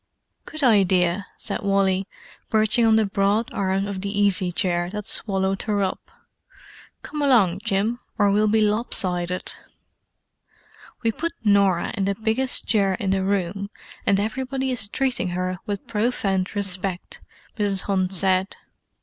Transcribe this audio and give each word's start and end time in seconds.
"Good 0.45 0.63
idea!" 0.63 1.27
said 1.37 1.61
Wally, 1.61 2.07
perching 2.49 2.87
on 2.87 2.95
the 2.95 3.05
broad 3.05 3.53
arm 3.53 3.85
of 3.85 4.01
the 4.01 4.09
easy 4.19 4.51
chair 4.51 4.89
that 4.89 5.05
swallowed 5.05 5.61
her 5.69 5.83
up. 5.83 6.09
"Come 7.03 7.21
along, 7.21 7.59
Jim, 7.59 7.99
or 8.17 8.31
we'll 8.31 8.47
be 8.47 8.63
lop 8.63 8.95
sided!" 8.95 9.53
"We 11.03 11.11
put 11.11 11.33
Norah 11.43 11.93
in 11.95 12.05
the 12.05 12.15
biggest 12.15 12.65
chair 12.65 12.95
in 12.99 13.11
the 13.11 13.23
room, 13.23 13.69
and 14.03 14.19
everybody 14.19 14.71
is 14.71 14.87
treating 14.87 15.27
her 15.37 15.59
with 15.67 15.85
profound 15.85 16.55
respect," 16.55 17.21
Mrs. 17.59 17.83
Hunt 17.83 18.11
said. 18.11 18.55